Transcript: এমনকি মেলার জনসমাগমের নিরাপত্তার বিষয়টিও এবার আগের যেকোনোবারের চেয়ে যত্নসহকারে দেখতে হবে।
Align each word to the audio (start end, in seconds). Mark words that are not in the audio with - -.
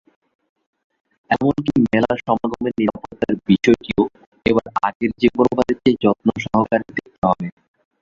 এমনকি 1.29 1.71
মেলার 1.85 2.17
জনসমাগমের 2.19 2.73
নিরাপত্তার 2.79 3.33
বিষয়টিও 3.47 4.03
এবার 4.45 4.67
আগের 4.87 5.11
যেকোনোবারের 5.21 5.77
চেয়ে 5.81 6.01
যত্নসহকারে 6.03 6.85
দেখতে 6.97 7.23
হবে। 7.23 7.47